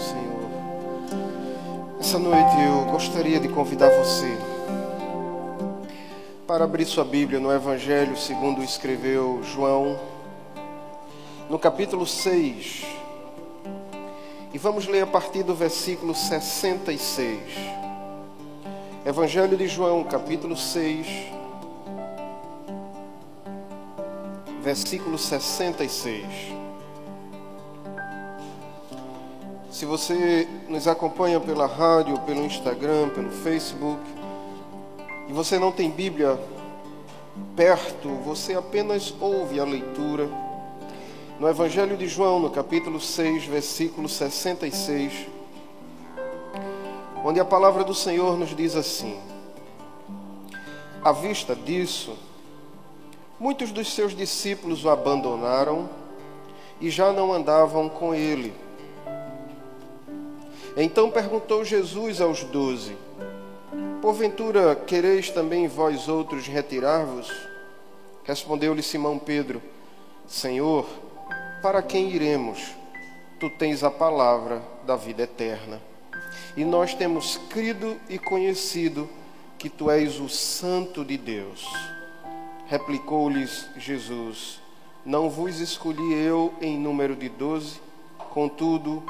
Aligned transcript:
Senhor. 0.00 0.50
Essa 2.00 2.18
noite 2.18 2.60
eu 2.60 2.84
gostaria 2.92 3.40
de 3.40 3.48
convidar 3.48 3.90
você 3.90 4.36
para 6.46 6.64
abrir 6.64 6.84
sua 6.84 7.04
Bíblia 7.04 7.40
no 7.40 7.50
Evangelho 7.50 8.16
segundo 8.16 8.62
escreveu 8.62 9.40
João, 9.42 9.98
no 11.48 11.58
capítulo 11.58 12.06
6. 12.06 12.84
E 14.52 14.58
vamos 14.58 14.86
ler 14.86 15.02
a 15.02 15.06
partir 15.06 15.42
do 15.42 15.54
versículo 15.54 16.14
66. 16.14 17.40
Evangelho 19.04 19.56
de 19.56 19.66
João, 19.66 20.04
capítulo 20.04 20.56
6, 20.56 21.06
versículo 24.62 25.18
66. 25.18 26.53
Se 29.74 29.84
você 29.84 30.46
nos 30.68 30.86
acompanha 30.86 31.40
pela 31.40 31.66
rádio, 31.66 32.16
pelo 32.20 32.44
Instagram, 32.44 33.08
pelo 33.08 33.28
Facebook, 33.28 34.00
e 35.26 35.32
você 35.32 35.58
não 35.58 35.72
tem 35.72 35.90
Bíblia 35.90 36.38
perto, 37.56 38.08
você 38.24 38.54
apenas 38.54 39.12
ouve 39.20 39.58
a 39.58 39.64
leitura. 39.64 40.30
No 41.40 41.48
Evangelho 41.48 41.96
de 41.96 42.06
João, 42.06 42.38
no 42.38 42.50
capítulo 42.50 43.00
6, 43.00 43.46
versículo 43.46 44.08
66, 44.08 45.26
onde 47.24 47.40
a 47.40 47.44
palavra 47.44 47.82
do 47.82 47.94
Senhor 47.94 48.38
nos 48.38 48.54
diz 48.54 48.76
assim: 48.76 49.18
À 51.02 51.10
vista 51.10 51.56
disso, 51.56 52.16
muitos 53.40 53.72
dos 53.72 53.92
seus 53.92 54.14
discípulos 54.14 54.84
o 54.84 54.88
abandonaram 54.88 55.90
e 56.80 56.88
já 56.90 57.12
não 57.12 57.32
andavam 57.32 57.88
com 57.88 58.14
ele. 58.14 58.62
Então 60.76 61.10
perguntou 61.10 61.64
Jesus 61.64 62.20
aos 62.20 62.42
doze: 62.42 62.96
Porventura 64.02 64.74
quereis 64.74 65.30
também 65.30 65.68
vós 65.68 66.08
outros 66.08 66.46
retirar-vos? 66.46 67.30
Respondeu-lhe 68.24 68.82
Simão 68.82 69.18
Pedro: 69.18 69.62
Senhor, 70.26 70.86
para 71.62 71.82
quem 71.82 72.10
iremos? 72.10 72.74
Tu 73.38 73.48
tens 73.50 73.84
a 73.84 73.90
palavra 73.90 74.62
da 74.84 74.96
vida 74.96 75.22
eterna. 75.22 75.80
E 76.56 76.64
nós 76.64 76.94
temos 76.94 77.36
crido 77.50 77.96
e 78.08 78.18
conhecido 78.18 79.08
que 79.58 79.68
tu 79.68 79.90
és 79.90 80.20
o 80.20 80.28
Santo 80.28 81.04
de 81.04 81.16
Deus. 81.16 81.64
Replicou-lhes 82.66 83.68
Jesus: 83.76 84.60
Não 85.04 85.30
vos 85.30 85.60
escolhi 85.60 86.14
eu 86.14 86.52
em 86.60 86.78
número 86.78 87.14
de 87.14 87.28
doze, 87.28 87.80
contudo, 88.30 89.02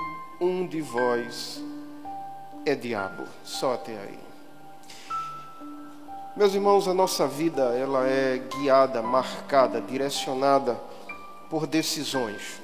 um 0.45 0.67
de 0.67 0.81
vós 0.81 1.63
é 2.67 2.75
diabo. 2.75 3.25
Só 3.45 3.75
até 3.75 3.93
aí. 3.93 4.19
Meus 6.37 6.55
irmãos, 6.55 6.87
a 6.87 6.93
nossa 6.93 7.27
vida 7.27 7.63
ela 7.77 8.07
é 8.07 8.39
guiada, 8.39 9.01
marcada, 9.01 9.81
direcionada 9.81 10.79
por 11.49 11.67
decisões. 11.67 12.61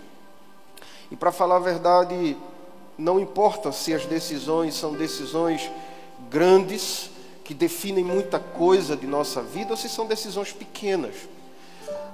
E 1.11 1.17
para 1.17 1.33
falar 1.33 1.57
a 1.57 1.61
verdade, 1.61 2.37
não 2.99 3.19
importa 3.19 3.73
se 3.73 3.95
as 3.95 4.05
decisões 4.05 4.75
são 4.75 4.93
decisões 4.93 5.71
grandes 6.29 7.11
que 7.45 7.55
definem 7.55 8.05
muita 8.05 8.39
coisa 8.39 8.97
de 8.97 9.07
nossa 9.07 9.41
vida 9.41 9.71
ou 9.71 9.77
se 9.77 9.89
são 9.89 10.07
decisões 10.07 10.53
pequenas. 10.53 11.15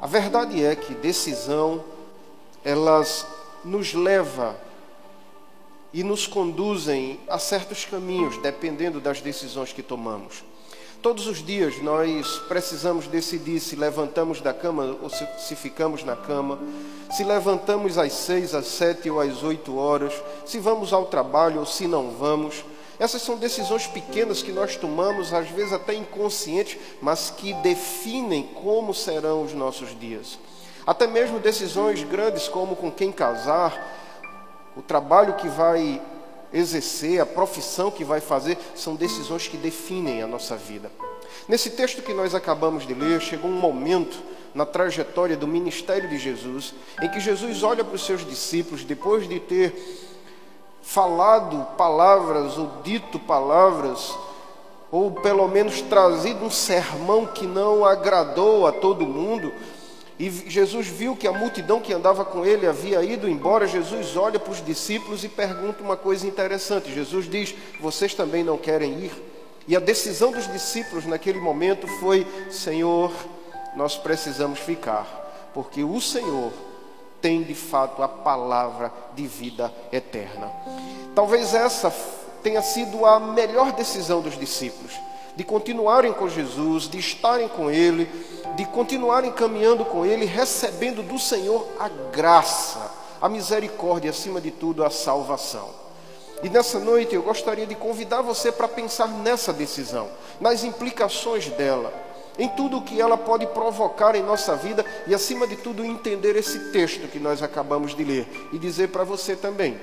A 0.00 0.06
verdade 0.06 0.64
é 0.64 0.77
que 0.77 0.94
decisão 0.94 1.83
elas 2.64 3.27
nos 3.64 3.94
leva 3.94 4.66
e 5.97 6.05
nos 6.05 6.27
conduzem 6.27 7.19
a 7.27 7.39
certos 7.39 7.87
caminhos, 7.87 8.37
dependendo 8.43 9.01
das 9.01 9.23
decisões 9.23 9.73
que 9.73 9.83
tomamos. 9.83 10.45
Todos 11.01 11.27
os 11.27 11.43
dias 11.43 11.83
nós 11.83 12.39
precisamos 12.49 13.07
decidir 13.07 13.61
se 13.61 13.77
levantamos 13.77 14.43
da 14.43 14.53
cama 14.53 14.95
ou 15.01 15.09
se, 15.09 15.27
se, 15.39 15.56
ficamos 15.56 16.05
na 16.05 16.15
cama, 16.15 16.59
se 17.11 17.25
levantamos 17.25 17.97
às 17.97 18.12
seis, 18.12 18.55
às 18.55 18.67
sete 18.67 19.09
ou 19.09 19.19
às 19.23 19.43
oito 19.43 19.79
horas, 19.79 20.12
se 20.45 20.59
vamos 20.59 20.93
ao 20.93 21.06
trabalho 21.06 21.61
ou 21.61 21.67
se 21.67 21.89
não 21.89 22.11
vamos. 22.11 22.62
Essas 22.99 23.23
são 23.23 23.39
decisões 23.39 23.87
pequenas 23.87 24.43
que 24.43 24.53
nós 24.53 24.77
tomamos, 24.77 25.33
às 25.33 25.49
vezes 25.49 25.73
até 25.73 25.95
inconscientes, 25.95 26.77
mas 27.01 27.31
que 27.31 27.55
definem 27.55 28.51
como 28.62 28.93
serão 28.93 29.45
os 29.45 29.55
nossos 29.55 29.99
dias. 29.99 30.39
Até 30.87 31.06
mesmo 31.06 31.41
decisões 31.41 32.03
grandes 32.03 32.49
como 32.49 32.77
com 32.77 32.93
quem 32.93 33.11
casar, 33.11 33.96
o 34.76 34.82
trabalho 34.82 35.34
que 35.34 35.48
vai 35.48 36.00
exercer, 36.53 37.20
a 37.20 37.26
profissão 37.26 37.91
que 37.91 38.04
vai 38.04 38.20
fazer, 38.20 38.59
são 38.75 38.94
decisões 38.94 39.48
que 39.48 39.56
definem 39.56 40.22
a 40.22 40.26
nossa 40.26 40.56
vida. 40.56 40.91
Nesse 41.48 41.70
texto 41.70 42.03
que 42.03 42.12
nós 42.12 42.34
acabamos 42.34 42.87
de 42.87 42.94
ler, 42.94 43.20
chegou 43.20 43.50
um 43.50 43.59
momento 43.59 44.16
na 44.54 44.64
trajetória 44.64 45.37
do 45.37 45.47
ministério 45.47 46.09
de 46.09 46.19
Jesus 46.19 46.75
em 47.03 47.09
que 47.10 47.20
Jesus 47.20 47.62
olha 47.62 47.84
para 47.84 47.94
os 47.94 48.04
seus 48.04 48.25
discípulos 48.25 48.84
depois 48.84 49.28
de 49.28 49.38
ter 49.38 49.75
falado 50.82 51.76
palavras 51.76 52.56
ou 52.56 52.70
dito 52.82 53.19
palavras 53.19 54.16
ou 54.91 55.10
pelo 55.10 55.47
menos 55.48 55.82
trazido 55.82 56.44
um 56.44 56.50
sermão 56.50 57.26
que 57.26 57.47
não 57.47 57.84
agradou 57.84 58.66
a 58.66 58.72
todo 58.72 59.04
mundo, 59.04 59.53
e 60.19 60.31
Jesus 60.31 60.87
viu 60.87 61.15
que 61.15 61.28
a 61.28 61.32
multidão 61.32 61.78
que 61.78 61.93
andava 61.93 62.25
com 62.25 62.44
ele 62.44 62.66
havia 62.66 63.03
ido 63.03 63.28
embora. 63.28 63.66
Jesus 63.66 64.16
olha 64.16 64.38
para 64.38 64.53
os 64.53 64.65
discípulos 64.65 65.22
e 65.25 65.28
pergunta 65.28 65.82
uma 65.82 65.97
coisa 65.97 66.27
interessante. 66.27 66.93
Jesus 66.93 67.28
diz: 67.28 67.54
Vocês 67.81 68.15
também 68.15 68.43
não 68.43 68.56
querem 68.56 68.99
ir? 69.05 69.12
E 69.69 69.76
a 69.76 69.81
decisão 69.81 70.32
dos 70.32 70.50
discípulos 70.50 71.05
naquele 71.05 71.38
momento 71.38 71.87
foi: 72.00 72.26
Senhor, 72.50 73.12
nós 73.76 73.97
precisamos 73.97 74.59
ficar, 74.59 75.50
porque 75.53 75.84
o 75.84 76.00
Senhor 76.00 76.50
tem 77.21 77.43
de 77.43 77.55
fato 77.55 78.03
a 78.03 78.09
palavra 78.09 78.91
de 79.15 79.26
vida 79.26 79.72
eterna. 79.93 80.50
Talvez 81.15 81.53
essa 81.53 81.93
tenha 82.43 82.62
sido 82.62 83.05
a 83.05 83.21
melhor 83.21 83.72
decisão 83.72 84.22
dos 84.22 84.38
discípulos 84.38 84.93
de 85.37 85.45
continuarem 85.45 86.15
com 86.15 86.29
Jesus, 86.29 86.89
de 86.89 86.99
estarem 86.99 87.47
com 87.47 87.71
Ele, 87.71 88.09
de 88.57 88.65
continuarem 88.65 89.31
caminhando 89.31 89.85
com 89.85 90.05
Ele, 90.05 90.25
recebendo 90.25 91.03
do 91.03 91.19
Senhor 91.19 91.69
a 91.79 91.89
graça, 91.89 92.91
a 93.21 93.29
misericórdia 93.29 94.11
acima 94.11 94.41
de 94.41 94.51
tudo, 94.51 94.83
a 94.83 94.91
salvação. 94.91 95.69
E 96.43 96.49
nessa 96.49 96.79
noite 96.79 97.15
eu 97.15 97.23
gostaria 97.23 97.67
de 97.67 97.75
convidar 97.75 98.23
você 98.23 98.51
para 98.51 98.67
pensar 98.67 99.09
nessa 99.09 99.53
decisão, 99.53 100.09
nas 100.41 100.65
implicações 100.65 101.49
dela, 101.51 101.93
em 102.39 102.49
tudo 102.49 102.79
o 102.79 102.83
que 102.83 103.01
ela 103.01 103.17
pode 103.17 103.47
provocar 103.47 104.15
em 104.15 104.23
nossa 104.23 104.57
vida 104.57 104.85
e, 105.07 105.15
acima 105.15 105.47
de 105.47 105.57
tudo, 105.57 105.85
entender 105.85 106.37
esse 106.37 106.71
texto 106.71 107.09
que 107.09 107.19
nós 107.19 107.43
acabamos 107.43 107.95
de 107.95 108.05
ler 108.05 108.49
e 108.53 108.59
dizer 108.59 108.89
para 108.89 109.05
você 109.05 109.37
também 109.37 109.79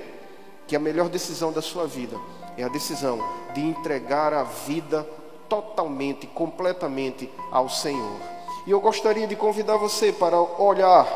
que 0.66 0.74
a 0.74 0.80
melhor 0.80 1.08
decisão 1.08 1.52
da 1.52 1.60
sua 1.60 1.86
vida 1.86 2.16
é 2.56 2.62
a 2.62 2.68
decisão 2.68 3.18
de 3.52 3.60
entregar 3.60 4.32
a 4.32 4.44
vida 4.44 5.06
totalmente, 5.48 6.26
completamente 6.26 7.30
ao 7.50 7.68
Senhor. 7.68 8.20
E 8.66 8.70
eu 8.70 8.80
gostaria 8.80 9.26
de 9.26 9.36
convidar 9.36 9.76
você 9.76 10.12
para 10.12 10.40
olhar 10.40 11.06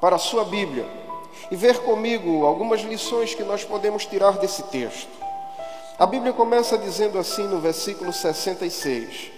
para 0.00 0.16
a 0.16 0.18
sua 0.18 0.44
Bíblia 0.44 0.86
e 1.50 1.56
ver 1.56 1.78
comigo 1.80 2.46
algumas 2.46 2.80
lições 2.82 3.34
que 3.34 3.42
nós 3.42 3.64
podemos 3.64 4.06
tirar 4.06 4.32
desse 4.38 4.62
texto. 4.64 5.10
A 5.98 6.06
Bíblia 6.06 6.32
começa 6.32 6.76
dizendo 6.76 7.18
assim 7.18 7.46
no 7.46 7.60
versículo 7.60 8.12
66: 8.12 9.30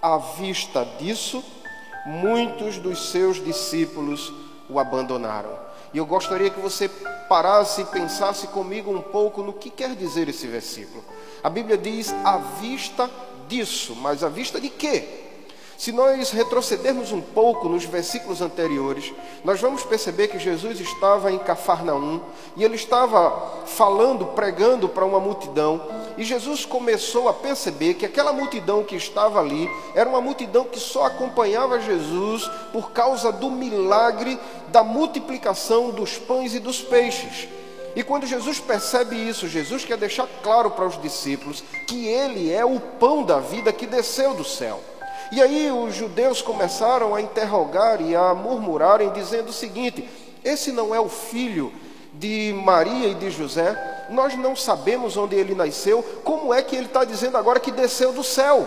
À 0.00 0.18
vista 0.18 0.84
disso, 0.98 1.44
muitos 2.04 2.78
dos 2.78 3.10
seus 3.10 3.42
discípulos 3.42 4.32
o 4.68 4.78
abandonaram. 4.78 5.56
E 5.94 5.98
eu 5.98 6.06
gostaria 6.06 6.50
que 6.50 6.60
você 6.60 6.88
parasse 7.28 7.82
e 7.82 7.86
pensasse 7.86 8.46
comigo 8.48 8.90
um 8.90 9.00
pouco 9.00 9.42
no 9.42 9.52
que 9.52 9.70
quer 9.70 9.94
dizer 9.94 10.28
esse 10.28 10.46
versículo. 10.46 11.04
A 11.42 11.50
Bíblia 11.50 11.76
diz: 11.76 12.12
à 12.24 12.38
vista 12.38 13.10
disso, 13.48 13.96
mas 13.96 14.22
à 14.22 14.28
vista 14.28 14.60
de 14.60 14.68
quê? 14.68 15.22
Se 15.82 15.90
nós 15.90 16.30
retrocedermos 16.30 17.10
um 17.10 17.20
pouco 17.20 17.68
nos 17.68 17.84
versículos 17.84 18.40
anteriores, 18.40 19.12
nós 19.42 19.60
vamos 19.60 19.82
perceber 19.82 20.28
que 20.28 20.38
Jesus 20.38 20.78
estava 20.78 21.32
em 21.32 21.40
Cafarnaum 21.40 22.20
e 22.56 22.62
ele 22.62 22.76
estava 22.76 23.64
falando, 23.66 24.26
pregando 24.26 24.88
para 24.88 25.04
uma 25.04 25.18
multidão, 25.18 25.84
e 26.16 26.22
Jesus 26.22 26.64
começou 26.64 27.28
a 27.28 27.32
perceber 27.32 27.94
que 27.94 28.06
aquela 28.06 28.32
multidão 28.32 28.84
que 28.84 28.94
estava 28.94 29.40
ali 29.40 29.68
era 29.92 30.08
uma 30.08 30.20
multidão 30.20 30.66
que 30.66 30.78
só 30.78 31.06
acompanhava 31.06 31.80
Jesus 31.80 32.48
por 32.72 32.92
causa 32.92 33.32
do 33.32 33.50
milagre 33.50 34.38
da 34.68 34.84
multiplicação 34.84 35.90
dos 35.90 36.16
pães 36.16 36.54
e 36.54 36.60
dos 36.60 36.80
peixes. 36.80 37.48
E 37.94 38.02
quando 38.02 38.26
Jesus 38.26 38.58
percebe 38.58 39.16
isso, 39.16 39.48
Jesus 39.48 39.84
quer 39.84 39.96
deixar 39.96 40.26
claro 40.42 40.70
para 40.70 40.86
os 40.86 41.00
discípulos 41.00 41.62
que 41.86 42.06
ele 42.06 42.52
é 42.52 42.64
o 42.64 42.80
pão 42.80 43.22
da 43.22 43.38
vida 43.38 43.72
que 43.72 43.86
desceu 43.86 44.34
do 44.34 44.44
céu. 44.44 44.80
E 45.30 45.40
aí 45.40 45.70
os 45.70 45.94
judeus 45.94 46.42
começaram 46.42 47.14
a 47.14 47.20
interrogar 47.20 48.00
e 48.00 48.14
a 48.14 48.34
murmurarem, 48.34 49.12
dizendo 49.12 49.48
o 49.48 49.52
seguinte: 49.52 50.08
esse 50.44 50.72
não 50.72 50.94
é 50.94 51.00
o 51.00 51.08
filho 51.08 51.72
de 52.14 52.54
Maria 52.64 53.08
e 53.08 53.14
de 53.14 53.30
José? 53.30 53.92
nós 54.12 54.36
não 54.36 54.54
sabemos 54.54 55.16
onde 55.16 55.34
ele 55.34 55.54
nasceu, 55.54 56.02
como 56.22 56.52
é 56.52 56.62
que 56.62 56.76
ele 56.76 56.86
está 56.86 57.04
dizendo 57.04 57.36
agora 57.36 57.60
que 57.60 57.70
desceu 57.70 58.12
do 58.12 58.22
céu? 58.22 58.66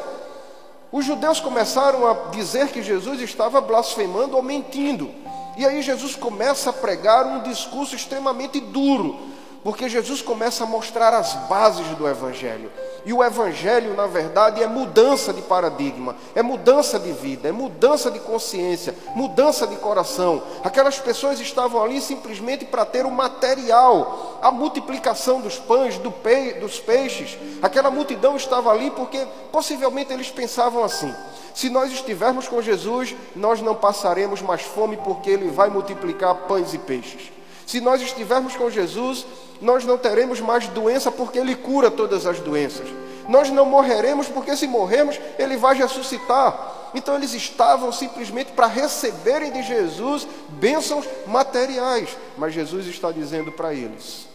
Os 0.91 1.05
judeus 1.05 1.39
começaram 1.39 2.07
a 2.07 2.13
dizer 2.31 2.69
que 2.69 2.81
Jesus 2.81 3.21
estava 3.21 3.59
blasfemando 3.61 4.35
ou 4.35 4.43
mentindo. 4.43 5.11
E 5.57 5.65
aí 5.65 5.81
Jesus 5.81 6.15
começa 6.15 6.69
a 6.69 6.73
pregar 6.73 7.25
um 7.25 7.41
discurso 7.43 7.95
extremamente 7.95 8.59
duro, 8.59 9.17
porque 9.63 9.87
Jesus 9.89 10.21
começa 10.21 10.63
a 10.63 10.67
mostrar 10.67 11.13
as 11.13 11.33
bases 11.47 11.87
do 11.97 12.07
Evangelho. 12.07 12.69
E 13.05 13.13
o 13.13 13.23
Evangelho, 13.23 13.95
na 13.95 14.07
verdade, 14.07 14.61
é 14.61 14.67
mudança 14.67 15.31
de 15.31 15.41
paradigma, 15.41 16.15
é 16.33 16.41
mudança 16.41 16.99
de 16.99 17.11
vida, 17.11 17.47
é 17.47 17.51
mudança 17.51 18.11
de 18.11 18.19
consciência, 18.19 18.95
mudança 19.15 19.65
de 19.65 19.75
coração. 19.75 20.43
Aquelas 20.63 20.99
pessoas 20.99 21.39
estavam 21.39 21.83
ali 21.83 22.01
simplesmente 22.01 22.65
para 22.65 22.83
ter 22.83 23.05
o 23.05 23.11
material, 23.11 24.39
a 24.41 24.51
multiplicação 24.51 25.39
dos 25.39 25.57
pães, 25.57 25.97
do 25.99 26.13
dos 26.59 26.79
peixes. 26.79 27.37
Aquela 27.61 27.89
multidão 27.89 28.35
estava 28.35 28.71
ali 28.71 28.91
porque 28.91 29.25
possivelmente 29.51 30.11
eles 30.11 30.29
pensavam 30.29 30.83
assim: 30.83 31.13
se 31.55 31.69
nós 31.69 31.89
estivermos 31.89 32.49
com 32.49 32.61
Jesus, 32.61 33.15
nós 33.33 33.61
não 33.61 33.73
passaremos 33.73 34.41
mais 34.41 34.61
fome 34.61 34.97
porque 34.97 35.29
Ele 35.29 35.49
vai 35.49 35.69
multiplicar 35.69 36.35
pães 36.49 36.73
e 36.73 36.77
peixes. 36.77 37.31
Se 37.65 37.79
nós 37.79 38.01
estivermos 38.01 38.57
com 38.57 38.69
Jesus, 38.69 39.25
nós 39.61 39.85
não 39.85 39.97
teremos 39.97 40.41
mais 40.41 40.67
doença 40.67 41.09
porque 41.09 41.39
Ele 41.39 41.55
cura 41.55 41.89
todas 41.89 42.25
as 42.25 42.41
doenças. 42.41 42.89
Nós 43.29 43.49
não 43.49 43.65
morreremos 43.65 44.27
porque 44.27 44.55
se 44.57 44.67
morrermos, 44.67 45.17
Ele 45.39 45.55
vai 45.55 45.75
ressuscitar. 45.77 46.91
Então 46.93 47.15
eles 47.15 47.33
estavam 47.33 47.89
simplesmente 47.89 48.51
para 48.51 48.67
receberem 48.67 49.53
de 49.53 49.63
Jesus 49.63 50.27
bênçãos 50.49 51.05
materiais. 51.25 52.17
Mas 52.37 52.53
Jesus 52.53 52.85
está 52.87 53.13
dizendo 53.13 53.53
para 53.53 53.73
eles: 53.73 54.27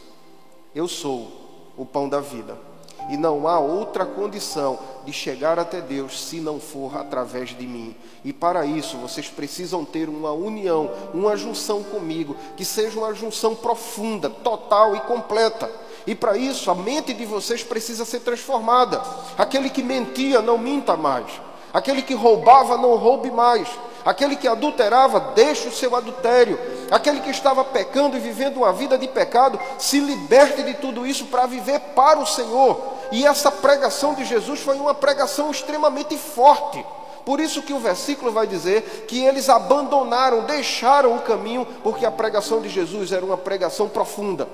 Eu 0.74 0.88
sou 0.88 1.30
o 1.76 1.84
pão 1.84 2.08
da 2.08 2.20
vida. 2.20 2.69
E 3.08 3.16
não 3.16 3.48
há 3.48 3.58
outra 3.58 4.04
condição 4.04 4.78
de 5.04 5.12
chegar 5.12 5.58
até 5.58 5.80
Deus 5.80 6.20
se 6.20 6.40
não 6.40 6.60
for 6.60 6.96
através 6.96 7.50
de 7.50 7.66
mim. 7.66 7.94
E 8.24 8.32
para 8.32 8.66
isso 8.66 8.96
vocês 8.98 9.28
precisam 9.28 9.84
ter 9.84 10.08
uma 10.08 10.32
união, 10.32 10.90
uma 11.14 11.36
junção 11.36 11.82
comigo, 11.82 12.36
que 12.56 12.64
seja 12.64 12.98
uma 12.98 13.14
junção 13.14 13.54
profunda, 13.54 14.28
total 14.28 14.94
e 14.94 15.00
completa. 15.00 15.70
E 16.06 16.14
para 16.14 16.36
isso 16.36 16.70
a 16.70 16.74
mente 16.74 17.12
de 17.12 17.24
vocês 17.24 17.62
precisa 17.62 18.04
ser 18.04 18.20
transformada. 18.20 19.02
Aquele 19.36 19.70
que 19.70 19.82
mentia, 19.82 20.40
não 20.42 20.58
minta 20.58 20.96
mais. 20.96 21.26
Aquele 21.72 22.02
que 22.02 22.14
roubava, 22.14 22.76
não 22.76 22.96
roube 22.96 23.30
mais. 23.30 23.68
Aquele 24.04 24.36
que 24.36 24.48
adulterava, 24.48 25.32
deixe 25.34 25.68
o 25.68 25.72
seu 25.72 25.94
adultério. 25.94 26.58
Aquele 26.90 27.20
que 27.20 27.30
estava 27.30 27.64
pecando 27.64 28.16
e 28.16 28.20
vivendo 28.20 28.58
uma 28.58 28.72
vida 28.72 28.96
de 28.96 29.06
pecado, 29.06 29.58
se 29.78 30.00
liberte 30.00 30.62
de 30.62 30.74
tudo 30.74 31.06
isso 31.06 31.26
para 31.26 31.46
viver 31.46 31.78
para 31.94 32.18
o 32.18 32.26
Senhor. 32.26 32.80
E 33.12 33.26
essa 33.26 33.50
pregação 33.50 34.14
de 34.14 34.24
Jesus 34.24 34.60
foi 34.60 34.76
uma 34.76 34.94
pregação 34.94 35.50
extremamente 35.50 36.16
forte. 36.16 36.84
Por 37.24 37.38
isso 37.38 37.62
que 37.62 37.72
o 37.72 37.78
versículo 37.78 38.32
vai 38.32 38.46
dizer 38.46 39.04
que 39.06 39.24
eles 39.24 39.48
abandonaram, 39.48 40.44
deixaram 40.44 41.16
o 41.16 41.20
caminho, 41.20 41.66
porque 41.82 42.06
a 42.06 42.10
pregação 42.10 42.60
de 42.60 42.68
Jesus 42.68 43.12
era 43.12 43.24
uma 43.24 43.36
pregação 43.36 43.88
profunda, 43.88 44.48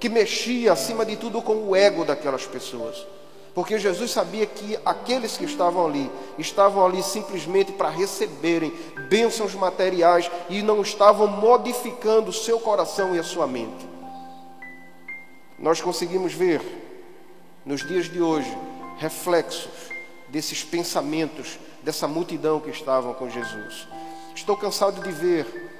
que 0.00 0.08
mexia 0.08 0.72
acima 0.72 1.06
de 1.06 1.16
tudo 1.16 1.40
com 1.40 1.68
o 1.68 1.76
ego 1.76 2.04
daquelas 2.04 2.44
pessoas. 2.44 3.06
Porque 3.54 3.78
Jesus 3.78 4.10
sabia 4.10 4.46
que 4.46 4.78
aqueles 4.84 5.36
que 5.36 5.44
estavam 5.44 5.86
ali, 5.86 6.10
estavam 6.38 6.84
ali 6.84 7.02
simplesmente 7.02 7.72
para 7.72 7.90
receberem 7.90 8.72
bênçãos 9.10 9.54
materiais 9.54 10.30
e 10.48 10.62
não 10.62 10.80
estavam 10.80 11.26
modificando 11.26 12.30
o 12.30 12.32
seu 12.32 12.58
coração 12.58 13.14
e 13.14 13.18
a 13.18 13.22
sua 13.22 13.46
mente. 13.46 13.86
Nós 15.58 15.80
conseguimos 15.80 16.32
ver 16.32 16.62
nos 17.64 17.86
dias 17.86 18.10
de 18.10 18.20
hoje 18.20 18.56
reflexos 18.98 19.70
desses 20.28 20.64
pensamentos 20.64 21.58
dessa 21.82 22.08
multidão 22.08 22.58
que 22.58 22.70
estavam 22.70 23.12
com 23.12 23.28
Jesus. 23.28 23.86
Estou 24.34 24.56
cansado 24.56 25.02
de 25.02 25.12
ver 25.12 25.71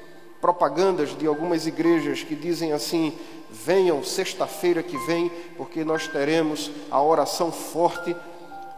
propagandas 0.42 1.16
de 1.16 1.24
algumas 1.24 1.68
igrejas 1.68 2.24
que 2.24 2.34
dizem 2.34 2.72
assim: 2.72 3.16
venham 3.48 4.02
sexta-feira 4.02 4.82
que 4.82 4.98
vem, 5.06 5.30
porque 5.56 5.84
nós 5.84 6.08
teremos 6.08 6.70
a 6.90 7.00
oração 7.00 7.52
forte 7.52 8.14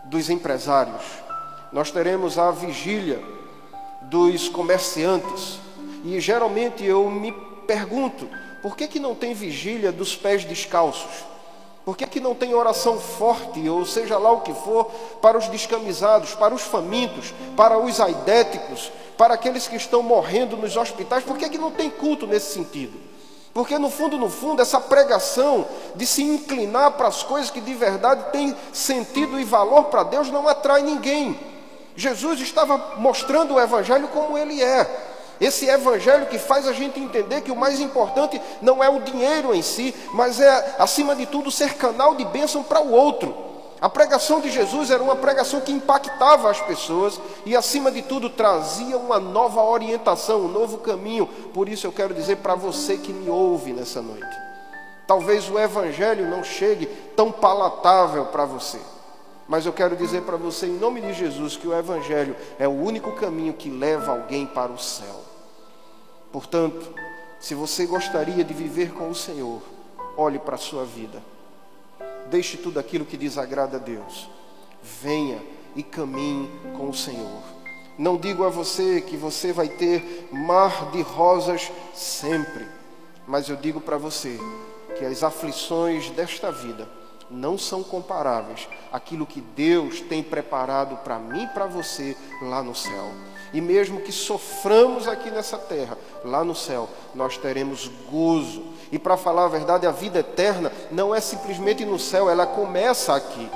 dos 0.05 0.29
empresários, 0.29 1.03
nós 1.73 1.91
teremos 1.91 2.39
a 2.39 2.51
vigília 2.51 3.21
dos 4.03 4.49
comerciantes. 4.49 5.59
E 6.05 6.21
geralmente 6.21 6.85
eu 6.85 7.09
me 7.09 7.33
pergunto: 7.67 8.29
por 8.61 8.77
que, 8.77 8.87
que 8.87 9.01
não 9.01 9.15
tem 9.15 9.33
vigília 9.33 9.91
dos 9.91 10.15
pés 10.15 10.45
descalços? 10.45 11.25
Por 11.83 11.97
que, 11.97 12.07
que 12.07 12.21
não 12.21 12.35
tem 12.35 12.55
oração 12.55 12.99
forte, 12.99 13.69
ou 13.69 13.85
seja 13.85 14.17
lá 14.17 14.33
o 14.33 14.41
que 14.41 14.55
for, 14.55 14.87
para 15.21 15.37
os 15.37 15.49
descamisados, 15.49 16.35
para 16.35 16.55
os 16.55 16.63
famintos, 16.63 17.35
para 17.55 17.79
os 17.79 18.01
aidéticos, 18.01 18.91
para 19.17 19.35
aqueles 19.35 19.67
que 19.67 19.77
estão 19.77 20.03
morrendo 20.03 20.57
nos 20.57 20.77
hospitais? 20.77 21.25
Por 21.25 21.37
que, 21.37 21.49
que 21.49 21.59
não 21.59 21.71
tem 21.71 21.91
culto 21.91 22.27
nesse 22.27 22.53
sentido? 22.53 22.99
Porque 23.53 23.79
no 23.79 23.89
fundo, 23.89 24.19
no 24.19 24.29
fundo, 24.29 24.61
essa 24.61 24.81
pregação 24.81 25.65
de 25.95 26.05
se 26.05 26.23
inclinar 26.23 26.93
para 26.93 27.07
as 27.07 27.23
coisas 27.23 27.51
que 27.51 27.61
de 27.61 27.73
verdade 27.73 28.33
têm 28.33 28.55
sentido 28.73 29.39
e 29.39 29.45
valor 29.45 29.85
para 29.85 30.03
Deus 30.03 30.29
não 30.31 30.49
atrai 30.49 30.83
ninguém. 30.83 31.39
Jesus 31.95 32.41
estava 32.41 32.97
mostrando 32.97 33.55
o 33.55 33.61
Evangelho 33.61 34.09
como 34.09 34.37
ele 34.37 34.61
é. 34.61 35.13
Esse 35.41 35.67
evangelho 35.69 36.27
que 36.27 36.39
faz 36.39 36.67
a 36.67 36.73
gente 36.73 37.01
entender 37.01 37.41
que 37.41 37.51
o 37.51 37.57
mais 37.57 37.81
importante 37.81 38.41
não 38.63 38.83
é 38.83 38.89
o 38.89 39.01
dinheiro 39.01 39.55
em 39.55 39.63
si, 39.63 39.95
mas 40.13 40.41
é, 40.41 40.77
acima 40.79 41.15
de 41.15 41.27
tudo, 41.27 41.51
ser 41.51 41.75
canal 41.75 42.15
de 42.15 42.25
bênção 42.25 42.63
para 42.63 42.81
o 42.81 42.93
outro. 42.93 43.54
A 43.85 43.89
pregação 43.91 44.41
de 44.41 44.51
Jesus 44.51 44.91
era 44.91 45.03
uma 45.03 45.15
pregação 45.15 45.61
que 45.61 45.71
impactava 45.71 46.51
as 46.51 46.59
pessoas 46.59 47.21
e, 47.45 47.55
acima 47.55 47.93
de 47.93 48.01
tudo, 48.01 48.31
trazia 48.31 48.97
uma 48.97 49.21
nova 49.21 49.63
orientação, 49.63 50.47
um 50.47 50.49
novo 50.49 50.79
caminho. 50.79 51.27
Por 51.27 51.69
isso, 51.69 51.87
eu 51.87 51.93
quero 51.93 52.15
dizer 52.15 52.37
para 52.37 52.55
você 52.55 52.97
que 52.97 53.13
me 53.13 53.29
ouve 53.29 53.75
nessa 53.75 54.01
noite: 54.01 54.35
talvez 55.07 55.51
o 55.51 55.59
Evangelho 55.59 56.27
não 56.27 56.43
chegue 56.43 56.87
tão 57.15 57.31
palatável 57.31 58.25
para 58.25 58.47
você, 58.47 58.81
mas 59.47 59.67
eu 59.67 59.73
quero 59.75 59.95
dizer 59.95 60.23
para 60.23 60.39
você, 60.39 60.65
em 60.65 60.79
nome 60.79 61.03
de 61.03 61.13
Jesus, 61.13 61.55
que 61.55 61.69
o 61.69 61.79
Evangelho 61.79 62.35
é 62.59 62.67
o 62.67 62.73
único 62.73 63.13
caminho 63.13 63.53
que 63.53 63.69
leva 63.69 64.13
alguém 64.13 64.47
para 64.47 64.73
o 64.73 64.79
céu. 64.79 65.21
Portanto, 66.33 66.91
se 67.39 67.55
você 67.55 67.85
gostaria 67.85 68.43
de 68.43 68.55
viver 68.55 68.95
com 68.95 69.11
o 69.11 69.15
Senhor, 69.15 69.61
olhe 70.17 70.39
para 70.39 70.55
a 70.55 70.59
sua 70.59 70.87
vida. 70.87 71.34
Deixe 72.31 72.57
tudo 72.57 72.79
aquilo 72.79 73.05
que 73.05 73.17
desagrada 73.17 73.77
a 73.77 73.81
Deus. 73.81 74.29
Venha 74.83 75.41
e 75.77 75.83
caminhe 75.83 76.51
com 76.77 76.89
o 76.89 76.95
Senhor. 76.95 77.43
Não 77.97 78.17
digo 78.17 78.45
a 78.45 78.49
você 78.49 79.01
que 79.01 79.17
você 79.17 79.53
vai 79.53 79.69
ter 79.69 80.29
mar 80.33 80.91
de 80.91 81.01
rosas 81.01 81.71
sempre, 81.95 82.67
mas 83.27 83.49
eu 83.49 83.57
digo 83.57 83.81
para 83.81 83.97
você 83.97 84.39
que 84.99 85.05
as 85.05 85.23
aflições 85.23 86.11
desta 86.11 86.51
vida 86.51 86.89
não 87.31 87.57
são 87.57 87.83
comparáveis 87.83 88.69
àquilo 88.93 89.27
que 89.27 89.41
Deus 89.41 90.01
tem 90.01 90.23
preparado 90.23 90.97
para 90.99 91.19
mim 91.19 91.45
e 91.45 91.49
para 91.49 91.67
você 91.67 92.17
lá 92.43 92.63
no 92.63 92.75
céu. 92.75 93.13
E 93.53 93.61
mesmo 93.61 94.01
que 94.01 94.11
soframos 94.11 95.07
aqui 95.07 95.31
nessa 95.31 95.57
terra, 95.57 95.97
lá 96.25 96.45
no 96.45 96.55
céu, 96.55 96.89
nós 97.15 97.39
teremos 97.39 97.89
gozo. 98.11 98.74
E 98.95 98.99
para 98.99 99.17
falar 99.17 99.47
a 99.47 99.49
verdade, 99.49 99.89
a 99.89 99.91
vida 99.91 100.21
eterna 100.21 100.71
não 100.89 101.13
é 101.13 101.21
simplesmente 101.21 101.85
no 101.85 101.99
céu, 101.99 102.31
ela 102.31 102.47
começa 102.47 103.13
aqui. 103.13 103.51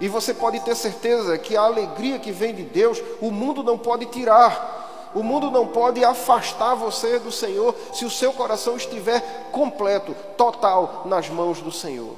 E 0.00 0.06
você 0.06 0.32
pode 0.32 0.60
ter 0.60 0.76
certeza 0.76 1.36
que 1.36 1.56
a 1.56 1.62
alegria 1.62 2.20
que 2.20 2.30
vem 2.30 2.54
de 2.54 2.62
Deus, 2.62 3.02
o 3.20 3.32
mundo 3.32 3.64
não 3.64 3.76
pode 3.76 4.06
tirar. 4.06 5.10
O 5.16 5.20
mundo 5.24 5.50
não 5.50 5.66
pode 5.66 6.04
afastar 6.04 6.76
você 6.76 7.18
do 7.18 7.32
Senhor 7.32 7.74
se 7.92 8.04
o 8.04 8.10
seu 8.10 8.32
coração 8.32 8.76
estiver 8.76 9.48
completo, 9.50 10.14
total 10.36 11.02
nas 11.06 11.28
mãos 11.28 11.60
do 11.60 11.72
Senhor. 11.72 12.14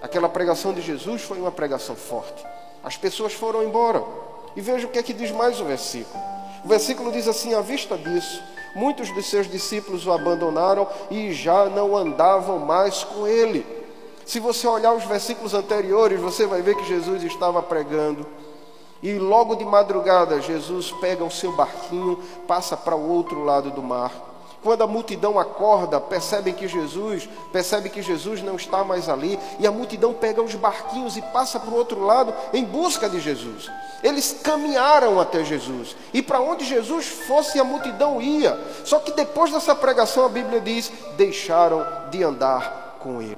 Aquela 0.00 0.30
pregação 0.30 0.72
de 0.72 0.80
Jesus 0.80 1.20
foi 1.20 1.38
uma 1.38 1.52
pregação 1.52 1.94
forte. 1.94 2.46
As 2.82 2.96
pessoas 2.96 3.34
foram 3.34 3.62
embora. 3.62 4.02
E 4.56 4.62
veja 4.62 4.86
o 4.86 4.90
que 4.90 4.98
é 4.98 5.02
que 5.02 5.12
diz 5.12 5.30
mais 5.30 5.60
o 5.60 5.66
versículo. 5.66 6.24
O 6.64 6.68
versículo 6.68 7.12
diz 7.12 7.28
assim: 7.28 7.52
à 7.52 7.60
vista 7.60 7.98
disso, 7.98 8.42
muitos 8.74 9.12
de 9.14 9.22
seus 9.22 9.50
discípulos 9.50 10.06
o 10.06 10.12
abandonaram 10.12 10.86
e 11.10 11.32
já 11.32 11.66
não 11.66 11.96
andavam 11.96 12.58
mais 12.58 13.04
com 13.04 13.26
ele. 13.26 13.64
Se 14.24 14.38
você 14.38 14.66
olhar 14.66 14.92
os 14.92 15.04
versículos 15.04 15.54
anteriores, 15.54 16.20
você 16.20 16.46
vai 16.46 16.60
ver 16.60 16.76
que 16.76 16.84
Jesus 16.84 17.22
estava 17.22 17.62
pregando. 17.62 18.26
E 19.02 19.18
logo 19.18 19.54
de 19.54 19.64
madrugada, 19.64 20.40
Jesus 20.40 20.92
pega 21.00 21.24
o 21.24 21.30
seu 21.30 21.52
barquinho, 21.52 22.18
passa 22.46 22.76
para 22.76 22.96
o 22.96 23.08
outro 23.08 23.44
lado 23.44 23.70
do 23.70 23.82
mar 23.82 24.27
quando 24.62 24.82
a 24.82 24.86
multidão 24.86 25.38
acorda, 25.38 26.00
percebem 26.00 26.52
que 26.52 26.66
Jesus, 26.66 27.28
percebe 27.52 27.88
que 27.88 28.02
Jesus 28.02 28.42
não 28.42 28.56
está 28.56 28.82
mais 28.82 29.08
ali, 29.08 29.38
e 29.58 29.66
a 29.66 29.72
multidão 29.72 30.12
pega 30.12 30.42
os 30.42 30.54
barquinhos 30.54 31.16
e 31.16 31.22
passa 31.22 31.60
para 31.60 31.70
o 31.70 31.76
outro 31.76 32.04
lado 32.04 32.34
em 32.52 32.64
busca 32.64 33.08
de 33.08 33.20
Jesus. 33.20 33.70
Eles 34.02 34.40
caminharam 34.42 35.20
até 35.20 35.44
Jesus, 35.44 35.96
e 36.12 36.22
para 36.22 36.40
onde 36.40 36.64
Jesus 36.64 37.06
fosse, 37.06 37.58
a 37.58 37.64
multidão 37.64 38.20
ia. 38.20 38.58
Só 38.84 38.98
que 38.98 39.12
depois 39.12 39.52
dessa 39.52 39.74
pregação, 39.74 40.24
a 40.24 40.28
Bíblia 40.28 40.60
diz: 40.60 40.90
deixaram 41.16 41.84
de 42.10 42.22
andar 42.22 42.98
com 43.00 43.22
ele. 43.22 43.36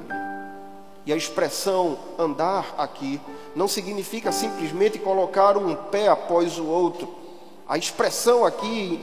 E 1.07 1.13
a 1.13 1.17
expressão 1.17 1.99
andar 2.19 2.75
aqui 2.77 3.21
não 3.57 3.67
significa 3.67 4.31
simplesmente 4.31 4.99
colocar 4.99 5.57
um 5.57 5.75
pé 5.75 6.09
após 6.09 6.59
o 6.59 6.67
outro. 6.67 7.15
A 7.69 7.79
expressão 7.79 8.45
aqui 8.45 9.01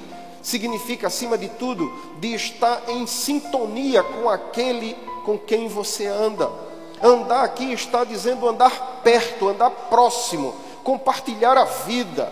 significa, 0.48 1.08
acima 1.08 1.38
de 1.38 1.50
tudo, 1.50 1.92
de 2.20 2.34
estar 2.34 2.84
em 2.88 3.06
sintonia 3.06 4.01
com 4.01 4.30
aquele 4.30 4.94
com 5.25 5.38
quem 5.38 5.68
você 5.68 6.08
anda. 6.08 6.50
Andar 7.04 7.44
aqui 7.44 7.74
está 7.74 8.06
dizendo 8.06 8.48
andar 8.48 9.01
perto, 9.04 9.50
andar 9.50 9.70
próximo, 9.70 10.56
compartilhar 10.86 11.58
a 11.58 11.66
vida, 11.66 12.32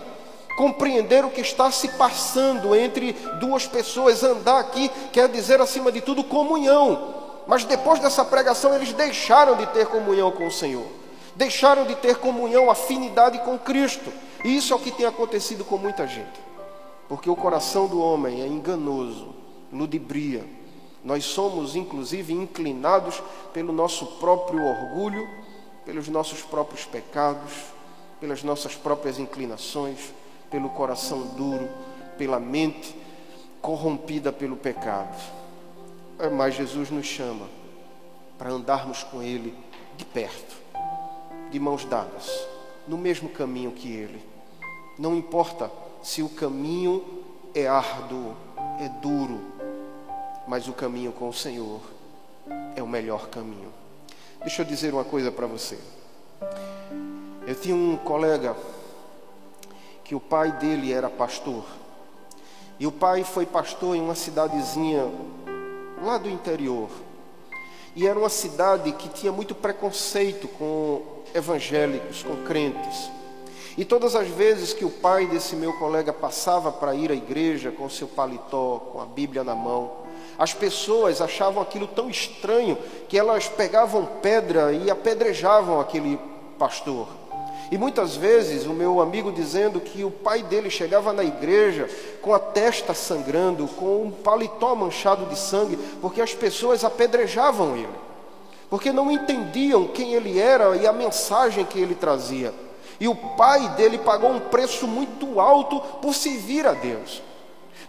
compreender 0.56 1.26
o 1.26 1.30
que 1.30 1.42
está 1.42 1.70
se 1.70 1.88
passando 1.88 2.74
entre 2.74 3.12
duas 3.38 3.66
pessoas. 3.66 4.22
Andar 4.22 4.60
aqui 4.60 4.90
quer 5.12 5.28
dizer, 5.28 5.60
acima 5.60 5.92
de 5.92 6.00
tudo, 6.00 6.24
comunhão. 6.24 7.14
Mas 7.46 7.64
depois 7.64 8.00
dessa 8.00 8.24
pregação, 8.24 8.74
eles 8.74 8.94
deixaram 8.94 9.56
de 9.56 9.66
ter 9.66 9.86
comunhão 9.88 10.30
com 10.30 10.46
o 10.46 10.50
Senhor, 10.50 10.86
deixaram 11.34 11.84
de 11.84 11.94
ter 11.96 12.16
comunhão, 12.16 12.70
afinidade 12.70 13.38
com 13.40 13.58
Cristo. 13.58 14.10
E 14.42 14.56
isso 14.56 14.72
é 14.72 14.76
o 14.76 14.80
que 14.80 14.90
tem 14.90 15.04
acontecido 15.04 15.66
com 15.66 15.76
muita 15.76 16.06
gente, 16.06 16.45
porque 17.08 17.30
o 17.30 17.36
coração 17.36 17.86
do 17.86 18.00
homem 18.00 18.42
é 18.42 18.46
enganoso, 18.46 19.34
ludibria. 19.72 20.44
Nós 21.04 21.24
somos, 21.24 21.76
inclusive, 21.76 22.32
inclinados 22.32 23.22
pelo 23.52 23.72
nosso 23.72 24.06
próprio 24.18 24.64
orgulho, 24.64 25.28
pelos 25.84 26.08
nossos 26.08 26.42
próprios 26.42 26.84
pecados, 26.84 27.52
pelas 28.20 28.42
nossas 28.42 28.74
próprias 28.74 29.18
inclinações, 29.18 30.12
pelo 30.50 30.68
coração 30.70 31.22
duro, 31.36 31.68
pela 32.18 32.40
mente 32.40 32.96
corrompida 33.60 34.32
pelo 34.32 34.56
pecado. 34.56 35.16
Mas 36.32 36.54
Jesus 36.54 36.90
nos 36.90 37.06
chama 37.06 37.46
para 38.36 38.50
andarmos 38.50 39.04
com 39.04 39.22
Ele 39.22 39.54
de 39.96 40.04
perto, 40.04 40.56
de 41.50 41.60
mãos 41.60 41.84
dadas, 41.84 42.30
no 42.88 42.98
mesmo 42.98 43.28
caminho 43.28 43.70
que 43.70 43.92
Ele. 43.92 44.20
Não 44.98 45.14
importa 45.14 45.70
se 46.06 46.22
o 46.22 46.28
caminho 46.28 47.04
é 47.52 47.66
árduo, 47.66 48.36
é 48.78 48.88
duro, 49.02 49.40
mas 50.46 50.68
o 50.68 50.72
caminho 50.72 51.10
com 51.10 51.28
o 51.28 51.32
Senhor 51.32 51.80
é 52.76 52.82
o 52.82 52.86
melhor 52.86 53.26
caminho. 53.26 53.72
Deixa 54.38 54.62
eu 54.62 54.66
dizer 54.66 54.94
uma 54.94 55.02
coisa 55.02 55.32
para 55.32 55.48
você. 55.48 55.76
Eu 57.44 57.56
tinha 57.56 57.74
um 57.74 57.96
colega 57.96 58.54
que 60.04 60.14
o 60.14 60.20
pai 60.20 60.52
dele 60.52 60.92
era 60.92 61.10
pastor. 61.10 61.64
E 62.78 62.86
o 62.86 62.92
pai 62.92 63.24
foi 63.24 63.44
pastor 63.44 63.96
em 63.96 64.00
uma 64.00 64.14
cidadezinha 64.14 65.10
lá 66.04 66.18
do 66.18 66.30
interior. 66.30 66.88
E 67.96 68.06
era 68.06 68.16
uma 68.16 68.28
cidade 68.28 68.92
que 68.92 69.08
tinha 69.08 69.32
muito 69.32 69.56
preconceito 69.56 70.46
com 70.46 71.02
evangélicos, 71.34 72.22
com 72.22 72.44
crentes. 72.44 73.10
E 73.76 73.84
todas 73.84 74.16
as 74.16 74.26
vezes 74.28 74.72
que 74.72 74.86
o 74.86 74.90
pai 74.90 75.26
desse 75.26 75.54
meu 75.54 75.72
colega 75.74 76.12
passava 76.12 76.72
para 76.72 76.94
ir 76.94 77.10
à 77.10 77.14
igreja 77.14 77.70
com 77.70 77.90
seu 77.90 78.08
paletó, 78.08 78.80
com 78.90 79.00
a 79.00 79.04
Bíblia 79.04 79.44
na 79.44 79.54
mão, 79.54 79.92
as 80.38 80.54
pessoas 80.54 81.20
achavam 81.20 81.62
aquilo 81.62 81.86
tão 81.86 82.08
estranho 82.08 82.78
que 83.08 83.18
elas 83.18 83.48
pegavam 83.48 84.06
pedra 84.22 84.72
e 84.72 84.90
apedrejavam 84.90 85.78
aquele 85.78 86.18
pastor. 86.58 87.08
E 87.70 87.76
muitas 87.76 88.16
vezes 88.16 88.64
o 88.64 88.72
meu 88.72 89.00
amigo 89.00 89.30
dizendo 89.30 89.80
que 89.80 90.04
o 90.04 90.10
pai 90.10 90.42
dele 90.42 90.70
chegava 90.70 91.12
na 91.12 91.24
igreja 91.24 91.90
com 92.22 92.32
a 92.32 92.38
testa 92.38 92.94
sangrando, 92.94 93.66
com 93.66 94.04
um 94.04 94.10
paletó 94.10 94.74
manchado 94.74 95.26
de 95.26 95.38
sangue, 95.38 95.76
porque 96.00 96.20
as 96.20 96.32
pessoas 96.32 96.84
apedrejavam 96.84 97.76
ele, 97.76 97.88
porque 98.70 98.92
não 98.92 99.10
entendiam 99.10 99.88
quem 99.88 100.14
ele 100.14 100.38
era 100.38 100.76
e 100.76 100.86
a 100.86 100.92
mensagem 100.92 101.64
que 101.64 101.78
ele 101.78 101.94
trazia. 101.94 102.54
E 102.98 103.08
o 103.08 103.14
pai 103.14 103.68
dele 103.70 103.98
pagou 103.98 104.30
um 104.30 104.40
preço 104.40 104.86
muito 104.86 105.40
alto 105.40 105.80
por 106.00 106.14
servir 106.14 106.66
a 106.66 106.72
Deus. 106.72 107.22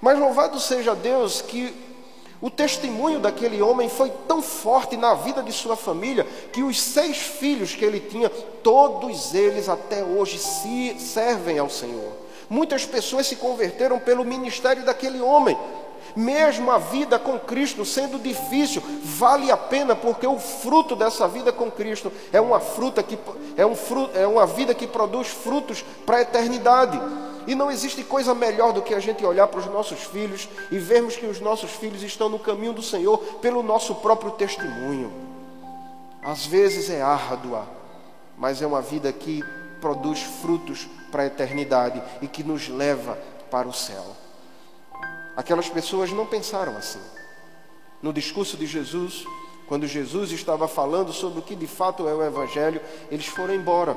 Mas 0.02 0.20
louvado 0.20 0.60
seja 0.60 0.94
Deus 0.94 1.42
que 1.42 1.74
o 2.40 2.50
testemunho 2.52 3.20
daquele 3.20 3.62
homem 3.62 3.90
foi 3.90 4.12
tão 4.28 4.42
forte 4.42 4.96
na 4.96 5.16
vida 5.16 5.42
de 5.42 5.52
sua 5.52 5.76
família 5.76 6.26
que 6.54 6.62
os 6.62 6.80
seis 6.80 7.18
filhos 7.18 7.74
que 7.74 7.84
ele 7.84 8.00
tinha, 8.00 8.30
todos 8.30 9.34
eles 9.34 9.68
até 9.68 10.04
hoje 10.04 10.38
se 10.38 10.96
servem 11.00 11.58
ao 11.58 11.70
Senhor. 11.70 12.12
Muitas 12.50 12.86
pessoas 12.86 13.26
se 13.28 13.38
converteram 13.38 14.00
pelo 14.00 14.24
ministério 14.24 14.86
daquele 14.86 15.20
homem. 15.20 15.58
Mesmo 16.18 16.72
a 16.72 16.80
vida 16.80 17.20
com 17.20 17.38
Cristo 17.38 17.86
sendo 17.86 18.18
difícil, 18.18 18.82
vale 19.04 19.52
a 19.52 19.56
pena 19.56 19.96
porque 19.96 20.26
o 20.26 20.40
fruto 20.40 20.96
dessa 20.96 21.28
vida 21.28 21.54
com 21.54 21.70
Cristo 21.70 22.12
é 22.34 22.42
uma 22.42 22.60
fruta 22.60 23.04
que 23.04 23.20
é, 23.56 23.64
um 23.64 23.76
fruto, 23.76 24.18
é 24.18 24.26
uma 24.26 24.48
vida 24.48 24.74
que 24.74 24.88
produz 24.88 25.28
frutos 25.28 25.86
para 26.08 26.18
a 26.18 26.22
eternidade. 26.22 27.00
E 27.46 27.54
não 27.54 27.70
existe 27.70 28.04
coisa 28.04 28.34
melhor 28.34 28.74
do 28.74 28.82
que 28.82 28.96
a 28.96 29.00
gente 29.00 29.24
olhar 29.24 29.48
para 29.48 29.60
os 29.60 29.68
nossos 29.68 30.06
filhos 30.06 30.50
e 30.72 30.80
vermos 30.80 31.16
que 31.16 31.28
os 31.28 31.40
nossos 31.40 31.70
filhos 31.70 32.02
estão 32.02 32.28
no 32.28 32.40
caminho 32.40 32.74
do 32.74 32.82
Senhor 32.82 33.20
pelo 33.40 33.62
nosso 33.62 33.94
próprio 33.94 34.32
testemunho. 34.32 35.14
Às 36.24 36.48
vezes 36.48 36.90
é 36.90 37.00
árdua, 37.00 37.68
mas 38.36 38.60
é 38.60 38.66
uma 38.66 38.82
vida 38.82 39.14
que 39.14 39.44
produz 39.80 40.24
frutos 40.24 40.88
para 41.12 41.22
a 41.22 41.28
eternidade 41.28 42.02
e 42.24 42.28
que 42.28 42.44
nos 42.44 42.68
leva 42.70 43.16
para 43.52 43.68
o 43.68 43.74
céu. 43.74 44.27
Aquelas 45.38 45.70
pessoas 45.70 46.12
não 46.12 46.26
pensaram 46.26 46.76
assim. 46.76 47.00
No 48.02 48.12
discurso 48.12 48.58
de 48.58 48.66
Jesus, 48.66 49.24
quando 49.68 49.86
Jesus 49.86 50.32
estava 50.32 50.68
falando 50.68 51.14
sobre 51.14 51.38
o 51.38 51.44
que 51.44 51.56
de 51.56 51.68
fato 51.68 52.08
é 52.08 52.14
o 52.14 52.24
Evangelho, 52.24 52.82
eles 53.12 53.28
foram 53.28 53.54
embora. 53.54 53.96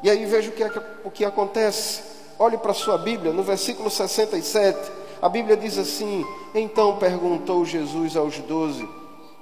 E 0.00 0.08
aí 0.08 0.24
veja 0.26 0.48
o 0.48 0.52
que, 0.52 0.62
é, 0.62 0.70
o 1.02 1.10
que 1.10 1.24
acontece. 1.24 2.02
Olhe 2.38 2.56
para 2.56 2.70
a 2.70 2.74
sua 2.74 2.96
Bíblia, 2.96 3.32
no 3.32 3.42
versículo 3.42 3.90
67, 3.90 4.78
a 5.20 5.28
Bíblia 5.28 5.56
diz 5.56 5.76
assim: 5.76 6.24
Então 6.54 6.96
perguntou 6.98 7.64
Jesus 7.64 8.16
aos 8.16 8.38
doze: 8.38 8.88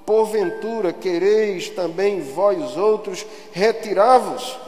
Porventura 0.07 0.95
quereis 0.95 1.69
também 1.69 2.23
vós 2.23 2.77
outros 2.77 3.27
retirar-vos? 3.53 4.59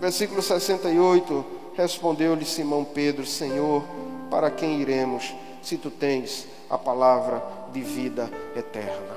Versículo 0.00 0.40
68, 0.40 1.44
respondeu-lhe 1.76 2.44
Simão 2.44 2.82
Pedro: 2.82 3.26
Senhor, 3.26 3.84
para 4.30 4.50
quem 4.50 4.80
iremos, 4.80 5.32
se 5.66 5.76
tu 5.76 5.90
tens 5.90 6.46
a 6.70 6.78
palavra 6.78 7.42
de 7.72 7.82
vida 7.82 8.30
eterna? 8.54 9.16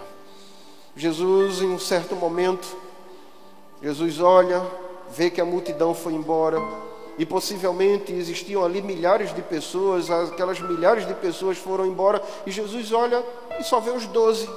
Jesus, 0.95 1.61
em 1.61 1.69
um 1.69 1.77
certo 1.77 2.15
momento, 2.15 2.75
Jesus 3.81 4.19
olha, 4.19 4.61
vê 5.11 5.29
que 5.29 5.39
a 5.39 5.45
multidão 5.45 5.93
foi 5.93 6.13
embora 6.13 6.59
e 7.19 7.25
possivelmente 7.25 8.11
existiam 8.11 8.65
ali 8.65 8.81
milhares 8.81 9.33
de 9.33 9.41
pessoas, 9.43 10.09
aquelas 10.09 10.59
milhares 10.59 11.07
de 11.07 11.13
pessoas 11.13 11.57
foram 11.57 11.85
embora, 11.85 12.21
e 12.47 12.51
Jesus 12.51 12.91
olha 12.91 13.23
e 13.59 13.63
só 13.63 13.79
vê 13.79 13.91
os 13.91 14.07
doze. 14.07 14.49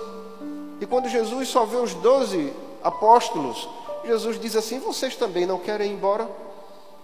E 0.80 0.86
quando 0.86 1.08
Jesus 1.08 1.48
só 1.48 1.66
vê 1.66 1.76
os 1.76 1.92
doze 1.94 2.52
apóstolos, 2.82 3.68
Jesus 4.04 4.40
diz 4.40 4.56
assim: 4.56 4.78
Vocês 4.78 5.14
também 5.14 5.44
não 5.44 5.58
querem 5.58 5.90
ir 5.90 5.94
embora? 5.94 6.28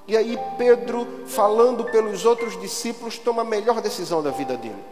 E 0.08 0.16
aí 0.16 0.38
Pedro, 0.56 1.06
falando 1.26 1.84
pelos 1.84 2.24
outros 2.24 2.58
discípulos, 2.58 3.18
toma 3.18 3.42
a 3.42 3.44
melhor 3.44 3.82
decisão 3.82 4.22
da 4.22 4.30
vida 4.30 4.56
dele. 4.56 4.82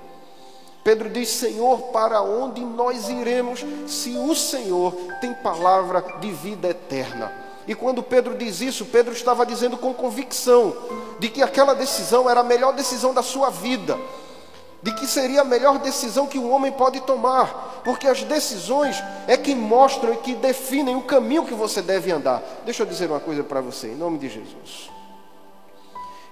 Pedro 0.84 1.08
diz: 1.08 1.30
Senhor, 1.30 1.84
para 1.84 2.20
onde 2.20 2.60
nós 2.60 3.08
iremos 3.08 3.64
se 3.86 4.10
o 4.10 4.34
Senhor 4.34 4.92
tem 5.20 5.32
palavra 5.32 6.04
de 6.20 6.30
vida 6.30 6.68
eterna? 6.68 7.32
E 7.66 7.74
quando 7.74 8.02
Pedro 8.02 8.36
diz 8.36 8.60
isso, 8.60 8.84
Pedro 8.84 9.12
estava 9.12 9.44
dizendo 9.46 9.78
com 9.78 9.92
convicção 9.94 10.76
de 11.18 11.30
que 11.30 11.42
aquela 11.42 11.74
decisão 11.74 12.28
era 12.30 12.40
a 12.40 12.44
melhor 12.44 12.74
decisão 12.74 13.12
da 13.12 13.22
sua 13.22 13.50
vida, 13.50 13.98
de 14.82 14.94
que 14.94 15.06
seria 15.06 15.40
a 15.40 15.44
melhor 15.44 15.78
decisão 15.78 16.26
que 16.26 16.38
um 16.38 16.52
homem 16.52 16.70
pode 16.70 17.00
tomar, 17.00 17.80
porque 17.82 18.06
as 18.06 18.22
decisões 18.22 19.02
é 19.26 19.36
que 19.36 19.54
mostram 19.54 20.12
e 20.12 20.18
que 20.18 20.34
definem 20.34 20.94
o 20.94 21.02
caminho 21.02 21.46
que 21.46 21.54
você 21.54 21.82
deve 21.82 22.12
andar. 22.12 22.42
Deixa 22.64 22.82
eu 22.82 22.86
dizer 22.86 23.10
uma 23.10 23.18
coisa 23.18 23.42
para 23.42 23.60
você, 23.60 23.88
em 23.88 23.96
nome 23.96 24.18
de 24.18 24.28
Jesus. 24.28 24.95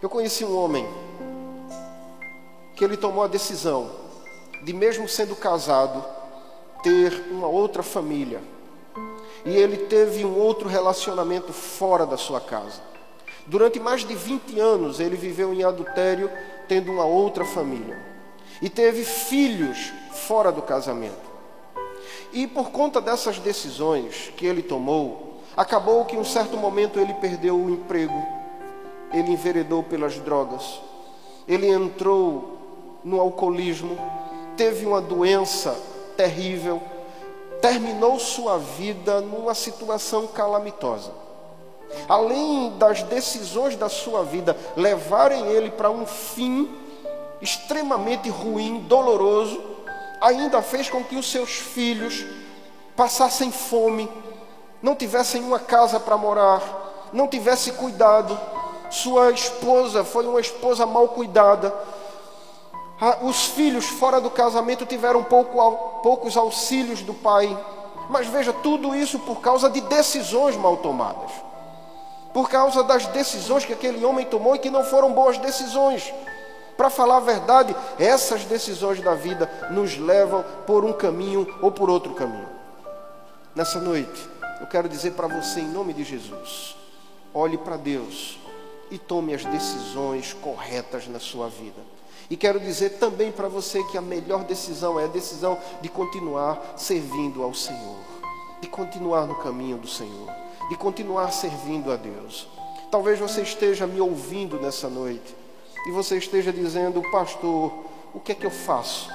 Eu 0.02 0.08
conheci 0.08 0.44
um 0.44 0.56
homem 0.56 0.86
que 2.76 2.84
ele 2.84 2.96
tomou 2.96 3.24
a 3.24 3.28
decisão 3.28 3.90
de, 4.62 4.72
mesmo 4.72 5.08
sendo 5.08 5.36
casado, 5.36 6.04
ter 6.82 7.26
uma 7.30 7.46
outra 7.46 7.82
família 7.82 8.40
e 9.44 9.54
ele 9.56 9.76
teve 9.76 10.24
um 10.24 10.38
outro 10.38 10.68
relacionamento 10.68 11.52
fora 11.52 12.06
da 12.06 12.16
sua 12.16 12.40
casa. 12.40 12.80
Durante 13.46 13.78
mais 13.78 14.04
de 14.04 14.14
20 14.14 14.58
anos 14.58 15.00
ele 15.00 15.16
viveu 15.16 15.52
em 15.52 15.62
adultério, 15.62 16.30
tendo 16.66 16.90
uma 16.90 17.04
outra 17.04 17.44
família. 17.44 17.98
E 18.62 18.70
teve 18.70 19.04
filhos 19.04 19.92
fora 20.12 20.50
do 20.50 20.62
casamento. 20.62 21.34
E 22.32 22.46
por 22.46 22.70
conta 22.70 23.00
dessas 23.00 23.38
decisões 23.38 24.32
que 24.36 24.46
ele 24.46 24.62
tomou, 24.62 25.42
acabou 25.56 26.04
que 26.06 26.16
em 26.16 26.18
um 26.18 26.24
certo 26.24 26.56
momento 26.56 26.98
ele 26.98 27.12
perdeu 27.14 27.56
o 27.56 27.70
emprego, 27.70 28.14
ele 29.14 29.32
enveredou 29.32 29.82
pelas 29.82 30.18
drogas, 30.18 30.80
ele 31.48 31.68
entrou 31.68 32.58
no 33.02 33.20
alcoolismo, 33.20 33.96
teve 34.56 34.84
uma 34.84 35.00
doença 35.00 35.76
terrível 36.16 36.80
terminou 37.64 38.20
sua 38.20 38.58
vida 38.58 39.22
numa 39.22 39.54
situação 39.54 40.26
calamitosa. 40.26 41.12
Além 42.06 42.76
das 42.76 43.02
decisões 43.04 43.74
da 43.74 43.88
sua 43.88 44.22
vida 44.22 44.54
levarem 44.76 45.46
ele 45.46 45.70
para 45.70 45.90
um 45.90 46.04
fim 46.04 46.70
extremamente 47.40 48.28
ruim, 48.28 48.80
doloroso, 48.80 49.62
ainda 50.20 50.60
fez 50.60 50.90
com 50.90 51.02
que 51.02 51.16
os 51.16 51.30
seus 51.30 51.52
filhos 51.52 52.26
passassem 52.94 53.50
fome, 53.50 54.10
não 54.82 54.94
tivessem 54.94 55.42
uma 55.42 55.58
casa 55.58 55.98
para 55.98 56.18
morar, 56.18 57.08
não 57.14 57.26
tivesse 57.26 57.72
cuidado. 57.72 58.38
Sua 58.94 59.32
esposa 59.32 60.04
foi 60.04 60.24
uma 60.24 60.40
esposa 60.40 60.86
mal 60.86 61.08
cuidada. 61.08 61.74
Ah, 63.00 63.18
os 63.22 63.46
filhos 63.46 63.86
fora 63.86 64.20
do 64.20 64.30
casamento 64.30 64.86
tiveram 64.86 65.24
pouco, 65.24 66.00
poucos 66.00 66.36
auxílios 66.36 67.02
do 67.02 67.12
pai. 67.12 67.58
Mas 68.08 68.28
veja, 68.28 68.52
tudo 68.52 68.94
isso 68.94 69.18
por 69.18 69.40
causa 69.40 69.68
de 69.68 69.80
decisões 69.80 70.56
mal 70.56 70.76
tomadas. 70.76 71.32
Por 72.32 72.48
causa 72.48 72.84
das 72.84 73.04
decisões 73.08 73.64
que 73.64 73.72
aquele 73.72 74.04
homem 74.04 74.26
tomou 74.26 74.54
e 74.54 74.60
que 74.60 74.70
não 74.70 74.84
foram 74.84 75.12
boas 75.12 75.38
decisões. 75.38 76.14
Para 76.76 76.88
falar 76.88 77.16
a 77.16 77.20
verdade, 77.20 77.74
essas 77.98 78.44
decisões 78.44 79.00
da 79.00 79.16
vida 79.16 79.50
nos 79.72 79.98
levam 79.98 80.44
por 80.68 80.84
um 80.84 80.92
caminho 80.92 81.52
ou 81.60 81.72
por 81.72 81.90
outro 81.90 82.14
caminho. 82.14 82.48
Nessa 83.56 83.80
noite, 83.80 84.30
eu 84.60 84.68
quero 84.68 84.88
dizer 84.88 85.14
para 85.14 85.26
você, 85.26 85.58
em 85.58 85.68
nome 85.68 85.92
de 85.92 86.04
Jesus, 86.04 86.76
olhe 87.34 87.58
para 87.58 87.76
Deus 87.76 88.43
e 88.90 88.98
tome 88.98 89.34
as 89.34 89.44
decisões 89.44 90.32
corretas 90.32 91.06
na 91.08 91.18
sua 91.18 91.48
vida. 91.48 91.80
E 92.30 92.36
quero 92.36 92.58
dizer 92.58 92.90
também 92.98 93.30
para 93.30 93.48
você 93.48 93.82
que 93.84 93.98
a 93.98 94.02
melhor 94.02 94.44
decisão 94.44 94.98
é 94.98 95.04
a 95.04 95.08
decisão 95.08 95.58
de 95.80 95.88
continuar 95.88 96.74
servindo 96.76 97.42
ao 97.42 97.52
Senhor, 97.52 97.98
de 98.60 98.68
continuar 98.68 99.26
no 99.26 99.34
caminho 99.36 99.76
do 99.76 99.88
Senhor, 99.88 100.28
de 100.68 100.76
continuar 100.76 101.30
servindo 101.32 101.92
a 101.92 101.96
Deus. 101.96 102.48
Talvez 102.90 103.18
você 103.18 103.42
esteja 103.42 103.86
me 103.86 104.00
ouvindo 104.00 104.58
nessa 104.58 104.88
noite 104.88 105.34
e 105.86 105.90
você 105.90 106.16
esteja 106.16 106.52
dizendo, 106.52 107.02
pastor, 107.10 107.72
o 108.14 108.20
que 108.20 108.32
é 108.32 108.34
que 108.34 108.46
eu 108.46 108.50
faço? 108.50 109.10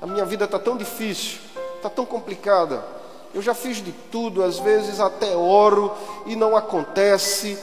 A 0.00 0.06
minha 0.06 0.24
vida 0.24 0.44
está 0.44 0.58
tão 0.58 0.76
difícil, 0.76 1.40
está 1.76 1.88
tão 1.88 2.06
complicada. 2.06 2.86
Eu 3.34 3.42
já 3.42 3.54
fiz 3.54 3.78
de 3.78 3.90
tudo, 4.12 4.44
às 4.44 4.58
vezes 4.58 5.00
até 5.00 5.34
oro 5.34 5.92
e 6.26 6.36
não 6.36 6.56
acontece. 6.56 7.58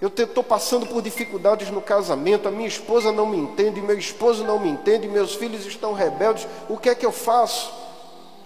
Eu 0.00 0.08
estou 0.08 0.42
passando 0.42 0.86
por 0.86 1.02
dificuldades 1.02 1.70
no 1.70 1.82
casamento, 1.82 2.48
a 2.48 2.50
minha 2.50 2.68
esposa 2.68 3.12
não 3.12 3.26
me 3.26 3.36
entende, 3.36 3.82
meu 3.82 3.98
esposo 3.98 4.42
não 4.42 4.58
me 4.58 4.70
entende, 4.70 5.06
meus 5.06 5.34
filhos 5.34 5.66
estão 5.66 5.92
rebeldes. 5.92 6.46
O 6.68 6.78
que 6.78 6.88
é 6.88 6.94
que 6.94 7.04
eu 7.04 7.12
faço? 7.12 7.70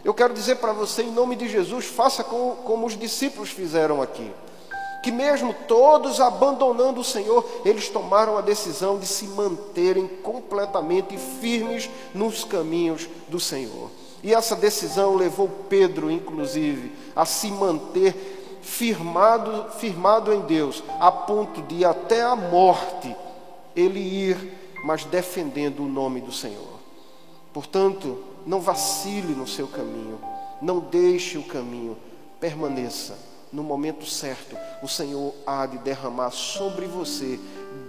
Eu 0.05 0.13
quero 0.13 0.35
dizer 0.35 0.57
para 0.57 0.73
você, 0.73 1.03
em 1.03 1.13
nome 1.13 1.37
de 1.37 1.49
Jesus, 1.49 1.87
faça 1.87 2.25
como, 2.25 2.57
como 2.57 2.87
os 2.87 2.99
discípulos 2.99 3.51
fizeram 3.51 4.03
aqui 4.03 4.33
que 5.05 5.13
mesmo 5.13 5.55
todos 5.69 6.19
abandonando 6.19 7.03
o 7.03 7.05
Senhor, 7.05 7.47
eles 7.63 7.91
tomaram 7.91 8.39
a 8.39 8.41
decisão 8.41 8.99
de 8.99 9.07
se 9.07 9.27
manterem 9.27 10.09
completamente 10.09 11.19
firmes 11.19 11.91
nos 12.15 12.43
caminhos 12.43 13.07
do 13.29 13.39
Senhor. 13.39 13.91
E 14.23 14.33
essa 14.33 14.57
decisão 14.57 15.15
levou 15.15 15.47
Pedro, 15.69 16.11
inclusive, 16.11 16.91
a 17.15 17.27
se 17.27 17.49
manter 17.49 18.34
firmado, 18.65 19.71
firmado 19.79 20.33
em 20.33 20.41
Deus, 20.41 20.83
a 20.99 21.13
ponto 21.13 21.63
de 21.63 21.85
até 21.85 22.23
a 22.23 22.35
morte 22.35 23.15
ele 23.77 24.01
ir, 24.01 24.37
mas 24.85 25.05
defendendo 25.05 25.81
o 25.81 25.89
nome 25.89 26.21
do 26.21 26.33
Senhor. 26.33 26.81
Portanto, 27.53 28.19
não 28.47 28.61
vacile 28.61 29.35
no 29.35 29.47
seu 29.47 29.69
caminho, 29.69 30.19
não 30.61 30.81
deixe 30.81 31.39
o 31.39 31.45
caminho, 31.45 31.97
permaneça 32.41 33.17
no 33.55 33.63
momento 33.63 34.05
certo, 34.05 34.57
o 34.83 34.89
Senhor 34.89 35.33
há 35.47 35.65
de 35.65 35.79
derramar 35.79 36.33
sobre 36.33 36.87
você 36.87 37.39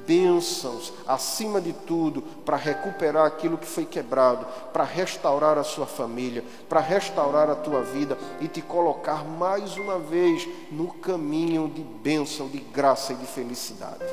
bênçãos, 0.05 0.93
acima 1.07 1.59
de 1.59 1.73
tudo, 1.73 2.21
para 2.21 2.57
recuperar 2.57 3.25
aquilo 3.25 3.57
que 3.57 3.65
foi 3.65 3.85
quebrado, 3.85 4.45
para 4.71 4.83
restaurar 4.83 5.57
a 5.57 5.63
sua 5.63 5.85
família, 5.85 6.43
para 6.69 6.79
restaurar 6.79 7.49
a 7.49 7.55
tua 7.55 7.81
vida 7.81 8.17
e 8.39 8.47
te 8.47 8.61
colocar 8.61 9.25
mais 9.25 9.77
uma 9.77 9.99
vez 9.99 10.47
no 10.71 10.93
caminho 10.93 11.67
de 11.67 11.81
bênção, 11.81 12.47
de 12.47 12.59
graça 12.59 13.13
e 13.13 13.15
de 13.15 13.25
felicidade. 13.25 14.05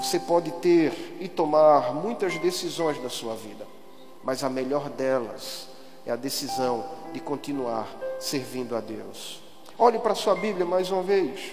Você 0.00 0.18
pode 0.18 0.50
ter 0.52 1.16
e 1.20 1.28
tomar 1.28 1.94
muitas 1.94 2.36
decisões 2.38 3.00
da 3.02 3.08
sua 3.08 3.34
vida, 3.34 3.66
mas 4.24 4.42
a 4.42 4.50
melhor 4.50 4.90
delas 4.90 5.68
é 6.04 6.10
a 6.10 6.16
decisão 6.16 6.84
de 7.12 7.20
continuar 7.20 7.86
servindo 8.18 8.74
a 8.74 8.80
Deus. 8.80 9.40
Olhe 9.78 9.98
para 9.98 10.12
a 10.12 10.16
sua 10.16 10.34
Bíblia 10.34 10.66
mais 10.66 10.90
uma 10.90 11.02
vez. 11.02 11.52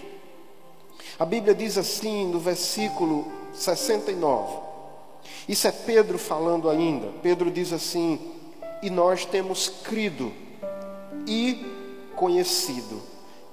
A 1.20 1.26
Bíblia 1.26 1.54
diz 1.54 1.78
assim 1.78 2.28
no 2.28 2.40
versículo 2.40 3.28
69. 3.54 4.58
Isso 5.48 5.68
é 5.68 5.72
Pedro 5.72 6.18
falando 6.18 6.70
ainda. 6.70 7.08
Pedro 7.22 7.52
diz 7.52 7.74
assim: 7.74 8.20
E 8.82 8.90
nós 8.90 9.26
temos 9.26 9.68
crido 9.84 10.32
e 11.28 11.66
conhecido 12.16 13.02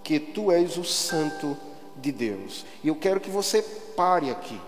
que 0.04 0.20
tu 0.20 0.52
és 0.52 0.76
o 0.76 0.84
Santo 0.84 1.56
de 1.96 2.12
Deus. 2.12 2.64
E 2.84 2.88
eu 2.88 2.94
quero 2.94 3.20
que 3.20 3.30
você 3.30 3.62
pare 3.62 4.30
aqui 4.30 4.60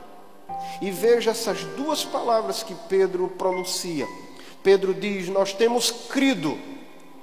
e 0.82 0.90
veja 0.90 1.30
essas 1.30 1.62
duas 1.76 2.04
palavras 2.04 2.62
que 2.62 2.74
Pedro 2.88 3.28
pronuncia. 3.28 4.06
Pedro 4.62 4.92
diz: 4.92 5.28
Nós 5.28 5.52
temos 5.52 5.90
crido, 5.90 6.58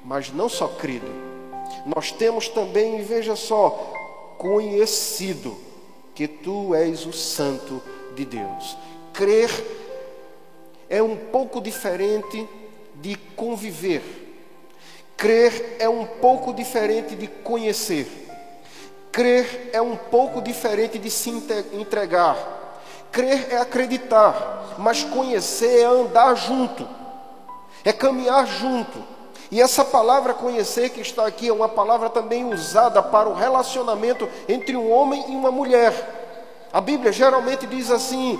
mas 0.06 0.32
não 0.32 0.48
só 0.48 0.68
crido 0.68 1.36
nós 1.86 2.12
temos 2.12 2.50
também, 2.50 3.02
veja 3.04 3.36
só, 3.36 3.70
conhecido 4.38 5.56
que 6.16 6.28
tu 6.28 6.74
és 6.74 7.06
o 7.06 7.12
Santo 7.12 7.84
de 8.16 8.26
Deus. 8.26 8.78
Crer 9.14 9.52
é 10.90 11.04
um 11.04 11.16
pouco 11.16 11.60
diferente 11.62 12.48
de 12.96 13.16
conviver. 13.36 14.02
Crer 15.18 15.76
é 15.78 15.90
um 15.90 16.06
pouco 16.06 16.54
diferente 16.54 17.16
de 17.16 17.28
conhecer. 17.28 18.08
Crer 19.12 19.70
é 19.74 19.82
um 19.82 19.96
pouco 19.96 20.42
diferente 20.42 20.98
de 20.98 21.10
se 21.10 21.30
entregar. 21.74 22.82
Crer 23.12 23.48
é 23.52 23.58
acreditar, 23.58 24.76
mas 24.78 25.04
conhecer 25.04 25.82
é 25.82 25.86
andar 25.86 26.36
junto, 26.36 26.88
é 27.84 27.94
caminhar 27.94 28.46
junto 28.46 29.15
e 29.52 29.62
essa 29.62 29.86
palavra 29.86 30.34
conhecer 30.34 30.90
que 30.90 31.02
está 31.02 31.26
aqui 31.26 31.48
é 31.48 31.54
uma 31.54 31.70
palavra 31.70 32.10
também 32.10 32.52
usada 32.52 33.02
para 33.02 33.30
o 33.30 33.34
relacionamento 33.34 34.28
entre 34.50 34.76
um 34.76 34.92
homem 34.92 35.24
e 35.30 35.36
uma 35.36 35.52
mulher. 35.52 35.94
A 36.74 36.82
Bíblia 36.82 37.12
geralmente 37.12 37.68
diz 37.68 37.92
assim: 37.92 38.40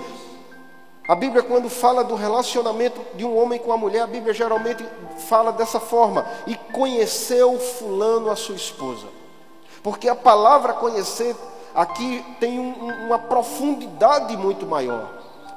a 1.08 1.14
Bíblia, 1.14 1.42
quando 1.42 1.70
fala 1.70 2.02
do 2.02 2.16
relacionamento 2.16 3.00
de 3.14 3.24
um 3.24 3.38
homem 3.38 3.60
com 3.60 3.72
a 3.72 3.76
mulher, 3.76 4.02
a 4.02 4.06
Bíblia 4.08 4.34
geralmente 4.34 4.84
fala 5.28 5.52
dessa 5.52 5.78
forma: 5.78 6.26
e 6.46 6.56
conheceu 6.56 7.58
Fulano 7.58 8.30
a 8.30 8.36
sua 8.36 8.56
esposa. 8.56 9.06
Porque 9.82 10.08
a 10.08 10.16
palavra 10.16 10.72
conhecer 10.72 11.36
aqui 11.72 12.24
tem 12.40 12.58
um, 12.58 13.06
uma 13.06 13.20
profundidade 13.20 14.36
muito 14.36 14.66
maior. 14.66 15.08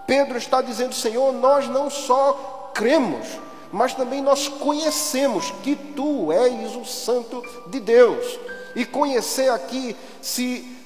Pedro 0.06 0.38
está 0.38 0.62
dizendo: 0.62 0.94
Senhor, 0.94 1.34
nós 1.34 1.68
não 1.68 1.90
só 1.90 2.72
cremos, 2.76 3.28
mas 3.72 3.94
também 3.94 4.22
nós 4.22 4.48
conhecemos 4.48 5.52
que 5.64 5.76
tu 5.76 6.32
és 6.32 6.76
o 6.76 6.86
Santo 6.86 7.44
de 7.68 7.80
Deus. 7.80 8.40
E 8.76 8.86
conhecer 8.86 9.50
aqui 9.52 9.96
se, 10.22 10.78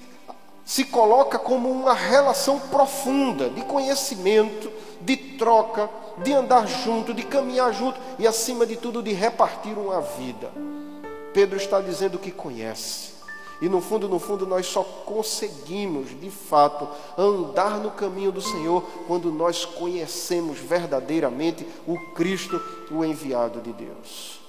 se 0.65 0.85
coloca 0.85 1.37
como 1.37 1.69
uma 1.69 1.93
relação 1.93 2.59
profunda 2.59 3.49
de 3.49 3.61
conhecimento, 3.61 4.71
de 5.01 5.15
troca, 5.15 5.89
de 6.17 6.33
andar 6.33 6.67
junto, 6.67 7.13
de 7.13 7.23
caminhar 7.23 7.73
junto 7.73 7.99
e, 8.19 8.27
acima 8.27 8.65
de 8.65 8.77
tudo, 8.77 9.01
de 9.01 9.13
repartir 9.13 9.77
uma 9.77 10.01
vida. 10.01 10.51
Pedro 11.33 11.57
está 11.57 11.81
dizendo 11.81 12.19
que 12.19 12.31
conhece. 12.31 13.12
E 13.63 13.69
no 13.69 13.79
fundo, 13.79 14.09
no 14.09 14.19
fundo, 14.19 14.45
nós 14.45 14.65
só 14.65 14.83
conseguimos, 14.83 16.09
de 16.19 16.29
fato, 16.29 16.85
andar 17.17 17.79
no 17.79 17.91
caminho 17.91 18.29
do 18.29 18.41
Senhor 18.41 18.83
quando 19.07 19.31
nós 19.31 19.63
conhecemos 19.63 20.59
verdadeiramente 20.59 21.65
o 21.87 21.97
Cristo, 22.13 22.61
o 22.91 23.05
enviado 23.05 23.61
de 23.61 23.71
Deus. 23.71 24.41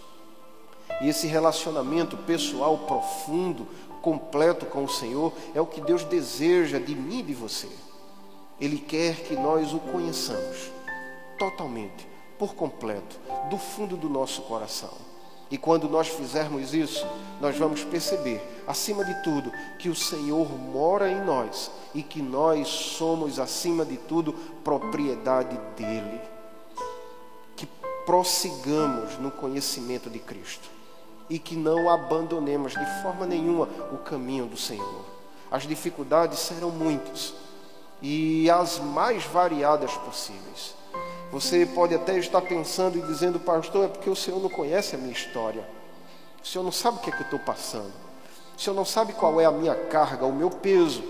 E 1.00 1.08
esse 1.08 1.28
relacionamento 1.28 2.16
pessoal 2.16 2.76
profundo, 2.76 3.68
completo 4.02 4.66
com 4.66 4.82
o 4.82 4.88
Senhor, 4.88 5.32
é 5.54 5.60
o 5.60 5.66
que 5.66 5.80
Deus 5.80 6.02
deseja 6.02 6.80
de 6.80 6.96
mim 6.96 7.20
e 7.20 7.22
de 7.22 7.34
você. 7.34 7.68
Ele 8.60 8.78
quer 8.78 9.14
que 9.22 9.36
nós 9.36 9.72
o 9.72 9.78
conheçamos 9.78 10.72
totalmente, 11.38 12.04
por 12.36 12.56
completo, 12.56 13.16
do 13.48 13.58
fundo 13.58 13.96
do 13.96 14.08
nosso 14.08 14.42
coração. 14.42 15.03
E 15.54 15.56
quando 15.56 15.88
nós 15.88 16.08
fizermos 16.08 16.74
isso, 16.74 17.06
nós 17.40 17.56
vamos 17.56 17.84
perceber, 17.84 18.42
acima 18.66 19.04
de 19.04 19.22
tudo, 19.22 19.52
que 19.78 19.88
o 19.88 19.94
Senhor 19.94 20.50
mora 20.58 21.08
em 21.08 21.24
nós 21.24 21.70
e 21.94 22.02
que 22.02 22.20
nós 22.20 22.66
somos, 22.66 23.38
acima 23.38 23.84
de 23.84 23.96
tudo, 23.96 24.32
propriedade 24.64 25.56
dEle. 25.76 26.20
Que 27.54 27.68
prossigamos 28.04 29.16
no 29.20 29.30
conhecimento 29.30 30.10
de 30.10 30.18
Cristo. 30.18 30.68
e 31.30 31.38
que 31.38 31.54
não 31.54 31.88
abandonemos 31.88 32.72
de 32.72 33.02
forma 33.02 33.24
nenhuma 33.24 33.68
o 33.92 33.98
caminho 33.98 34.46
do 34.46 34.56
Senhor. 34.56 35.04
As 35.52 35.62
dificuldades 35.62 36.40
serão 36.40 36.70
muitas 36.70 37.32
e 38.02 38.50
as 38.50 38.80
mais 38.80 39.24
variadas 39.24 39.92
possíveis. 39.98 40.74
Você 41.34 41.66
pode 41.66 41.92
até 41.92 42.16
estar 42.16 42.40
pensando 42.42 42.96
e 42.96 43.02
dizendo, 43.02 43.40
pastor, 43.40 43.86
é 43.86 43.88
porque 43.88 44.08
o 44.08 44.14
Senhor 44.14 44.40
não 44.40 44.48
conhece 44.48 44.94
a 44.94 44.98
minha 44.98 45.10
história. 45.10 45.66
O 46.40 46.46
Senhor 46.46 46.62
não 46.62 46.70
sabe 46.70 46.98
o 46.98 47.00
que 47.00 47.10
é 47.10 47.12
que 47.12 47.22
eu 47.22 47.24
estou 47.24 47.40
passando. 47.40 47.92
O 48.56 48.60
Senhor 48.60 48.76
não 48.76 48.84
sabe 48.84 49.14
qual 49.14 49.40
é 49.40 49.44
a 49.44 49.50
minha 49.50 49.74
carga, 49.74 50.26
o 50.26 50.32
meu 50.32 50.48
peso. 50.48 51.02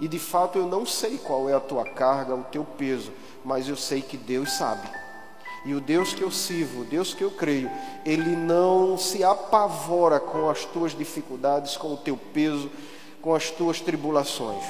E 0.00 0.08
de 0.08 0.18
fato 0.18 0.58
eu 0.58 0.66
não 0.66 0.86
sei 0.86 1.18
qual 1.18 1.50
é 1.50 1.54
a 1.54 1.60
tua 1.60 1.84
carga, 1.84 2.34
o 2.34 2.44
teu 2.44 2.64
peso, 2.64 3.12
mas 3.44 3.68
eu 3.68 3.76
sei 3.76 4.00
que 4.00 4.16
Deus 4.16 4.52
sabe. 4.52 4.88
E 5.66 5.74
o 5.74 5.82
Deus 5.82 6.14
que 6.14 6.22
eu 6.22 6.30
sirvo, 6.30 6.80
o 6.80 6.84
Deus 6.86 7.12
que 7.12 7.22
eu 7.22 7.30
creio, 7.30 7.70
Ele 8.06 8.34
não 8.34 8.96
se 8.96 9.22
apavora 9.22 10.18
com 10.18 10.48
as 10.48 10.64
tuas 10.64 10.96
dificuldades, 10.96 11.76
com 11.76 11.92
o 11.92 11.98
teu 11.98 12.16
peso, 12.16 12.70
com 13.20 13.34
as 13.34 13.50
tuas 13.50 13.82
tribulações. 13.82 14.64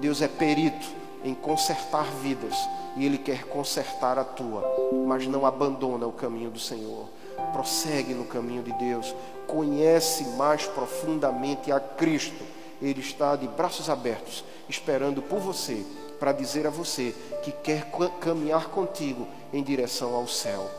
Deus 0.00 0.20
é 0.20 0.26
perito 0.26 0.99
em 1.24 1.34
consertar 1.34 2.04
vidas 2.22 2.54
e 2.96 3.04
Ele 3.04 3.18
quer 3.18 3.44
consertar 3.44 4.18
a 4.18 4.24
tua, 4.24 4.64
mas 5.06 5.26
não 5.26 5.46
abandona 5.46 6.06
o 6.06 6.12
caminho 6.12 6.50
do 6.50 6.58
Senhor. 6.58 7.08
Prossegue 7.52 8.14
no 8.14 8.24
caminho 8.24 8.62
de 8.62 8.72
Deus, 8.72 9.14
conhece 9.46 10.24
mais 10.36 10.66
profundamente 10.66 11.72
a 11.72 11.80
Cristo. 11.80 12.44
Ele 12.80 13.00
está 13.00 13.36
de 13.36 13.46
braços 13.46 13.90
abertos, 13.90 14.44
esperando 14.68 15.22
por 15.22 15.38
você, 15.38 15.84
para 16.18 16.32
dizer 16.32 16.66
a 16.66 16.70
você 16.70 17.14
que 17.42 17.52
quer 17.52 17.90
caminhar 18.20 18.66
contigo 18.68 19.26
em 19.52 19.62
direção 19.62 20.14
ao 20.14 20.26
céu. 20.26 20.70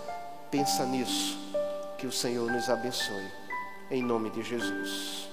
Pensa 0.49 0.86
nisso, 0.86 1.38
que 1.97 2.08
o 2.08 2.12
Senhor 2.12 2.51
nos 2.51 2.69
abençoe. 2.69 3.32
Em 3.89 4.01
nome 4.01 4.30
de 4.30 4.41
Jesus. 4.41 5.31